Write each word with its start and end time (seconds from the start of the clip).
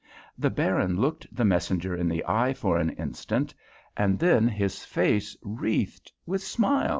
The 0.35 0.49
Baron 0.49 0.99
looked 0.99 1.27
the 1.31 1.45
messenger 1.45 1.95
in 1.95 2.07
the 2.09 2.25
eye 2.27 2.55
for 2.55 2.79
an 2.79 2.89
instant, 2.89 3.53
and 3.95 4.17
then 4.17 4.47
his 4.47 4.83
face 4.83 5.37
wreathed 5.43 6.11
with 6.25 6.41
smiles. 6.41 6.89